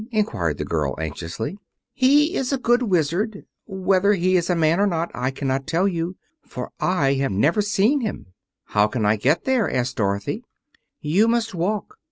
inquired 0.09 0.57
the 0.57 0.65
girl 0.65 0.95
anxiously. 0.99 1.59
"He 1.93 2.33
is 2.35 2.51
a 2.51 2.57
good 2.57 2.81
Wizard. 2.81 3.45
Whether 3.67 4.13
he 4.15 4.35
is 4.35 4.49
a 4.49 4.55
man 4.55 4.79
or 4.79 4.87
not 4.87 5.11
I 5.13 5.29
cannot 5.29 5.67
tell, 5.67 5.87
for 6.43 6.71
I 6.79 7.13
have 7.21 7.31
never 7.31 7.61
seen 7.61 8.01
him." 8.01 8.25
"How 8.65 8.87
can 8.87 9.05
I 9.05 9.15
get 9.15 9.43
there?" 9.43 9.69
asked 9.71 9.97
Dorothy. 9.97 10.43
"You 11.01 11.27
must 11.27 11.53
walk. 11.53 11.99